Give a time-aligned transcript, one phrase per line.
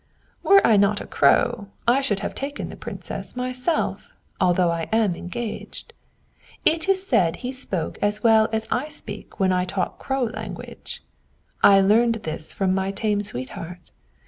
[0.41, 5.15] "Were I not a Crow, I should have taken the Princess myself, although I am
[5.15, 5.93] engaged.
[6.65, 11.03] It is said he spoke as well as I speak when I talk crow language;
[11.03, 13.91] this I learned from my tame sweetheart.